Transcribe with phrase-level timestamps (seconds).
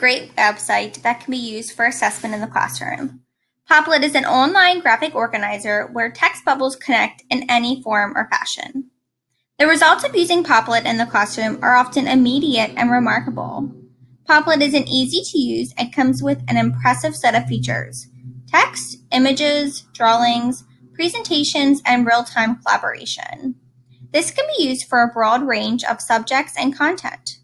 [0.00, 3.20] great website that can be used for assessment in the classroom.
[3.70, 8.90] Popplet is an online graphic organizer where text bubbles connect in any form or fashion.
[9.58, 13.70] The results of using Popplet in the classroom are often immediate and remarkable.
[14.28, 18.08] Popplet is an easy to use and comes with an impressive set of features
[18.48, 20.64] text, images, drawings,
[20.94, 23.54] presentations, and real time collaboration.
[24.12, 27.39] This can be used for a broad range of subjects and content.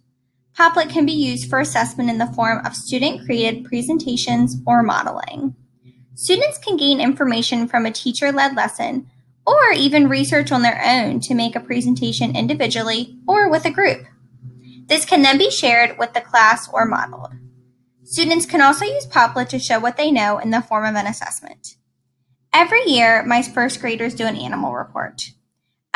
[0.58, 5.54] Popplet can be used for assessment in the form of student created presentations or modeling.
[6.14, 9.10] Students can gain information from a teacher led lesson
[9.46, 14.06] or even research on their own to make a presentation individually or with a group.
[14.86, 17.34] This can then be shared with the class or modeled.
[18.04, 21.06] Students can also use Popplet to show what they know in the form of an
[21.06, 21.76] assessment.
[22.52, 25.22] Every year, my first graders do an animal report.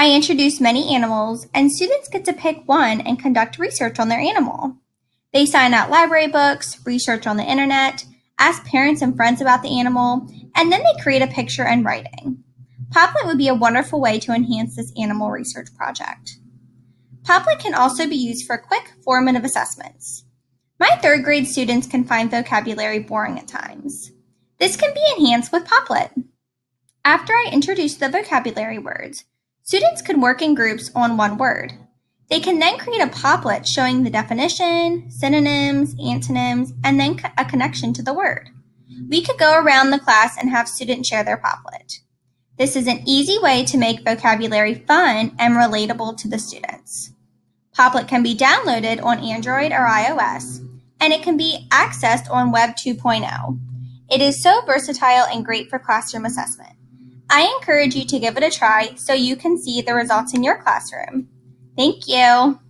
[0.00, 4.18] I introduce many animals, and students get to pick one and conduct research on their
[4.18, 4.78] animal.
[5.34, 8.06] They sign out library books, research on the internet,
[8.38, 12.42] ask parents and friends about the animal, and then they create a picture and writing.
[12.88, 16.38] Popplet would be a wonderful way to enhance this animal research project.
[17.24, 20.24] Popplet can also be used for quick formative assessments.
[20.78, 24.12] My third grade students can find vocabulary boring at times.
[24.58, 26.24] This can be enhanced with Popplet.
[27.04, 29.26] After I introduce the vocabulary words,
[29.62, 31.72] Students can work in groups on one word.
[32.28, 37.92] They can then create a Popplet showing the definition, synonyms, antonyms, and then a connection
[37.94, 38.48] to the word.
[39.08, 42.00] We could go around the class and have students share their Popplet.
[42.56, 47.12] This is an easy way to make vocabulary fun and relatable to the students.
[47.76, 50.58] Popplet can be downloaded on Android or iOS,
[51.00, 53.58] and it can be accessed on Web 2.0.
[54.10, 56.76] It is so versatile and great for classroom assessment.
[57.30, 60.42] I encourage you to give it a try so you can see the results in
[60.44, 61.28] your classroom.
[61.76, 62.60] Thank you.